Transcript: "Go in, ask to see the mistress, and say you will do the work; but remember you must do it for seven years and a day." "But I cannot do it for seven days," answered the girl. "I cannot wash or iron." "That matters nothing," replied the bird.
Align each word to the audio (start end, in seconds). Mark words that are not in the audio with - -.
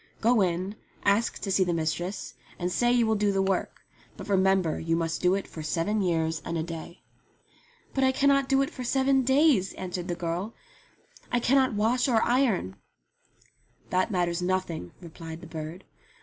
"Go 0.19 0.41
in, 0.41 0.77
ask 1.05 1.37
to 1.43 1.51
see 1.51 1.63
the 1.63 1.75
mistress, 1.75 2.33
and 2.57 2.71
say 2.71 2.91
you 2.91 3.05
will 3.05 3.13
do 3.13 3.31
the 3.31 3.39
work; 3.43 3.85
but 4.17 4.27
remember 4.29 4.79
you 4.79 4.95
must 4.95 5.21
do 5.21 5.35
it 5.35 5.45
for 5.47 5.61
seven 5.61 6.01
years 6.01 6.41
and 6.43 6.57
a 6.57 6.63
day." 6.63 7.03
"But 7.93 8.03
I 8.03 8.11
cannot 8.11 8.49
do 8.49 8.63
it 8.63 8.71
for 8.71 8.83
seven 8.83 9.21
days," 9.21 9.73
answered 9.73 10.07
the 10.07 10.15
girl. 10.15 10.55
"I 11.31 11.39
cannot 11.39 11.75
wash 11.75 12.07
or 12.07 12.23
iron." 12.23 12.77
"That 13.91 14.09
matters 14.09 14.41
nothing," 14.41 14.91
replied 15.01 15.41
the 15.41 15.45
bird. 15.47 15.83